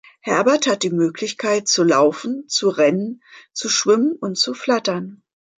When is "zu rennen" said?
2.49-3.21